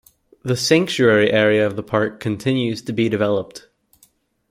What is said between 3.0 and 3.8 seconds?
developed.